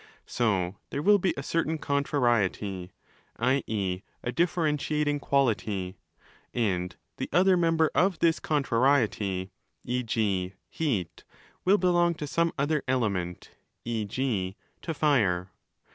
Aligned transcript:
So 0.25 0.77
there 0.89 1.03
will 1.03 1.19
be 1.19 1.31
a 1.37 1.43
certain 1.43 1.77
contrariety, 1.77 2.91
i.e. 3.37 4.01
a 4.23 4.31
differentiating 4.31 5.19
quality:? 5.19 5.95
and 6.55 6.95
the 7.17 7.29
other 7.31 7.55
member 7.55 7.91
of 7.93 8.17
this 8.17 8.39
contrariety, 8.39 9.51
e.g. 9.85 10.53
heat, 10.71 11.23
will 11.63 11.77
belong 11.77 12.15
to 12.15 12.25
some 12.25 12.51
other 12.57 12.81
'element', 12.87 13.51
e.g. 13.85 14.55
to 14.81 14.93
Fire. 14.95 15.51